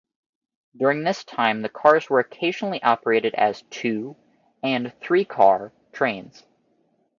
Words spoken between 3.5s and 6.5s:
two- and three-car trains.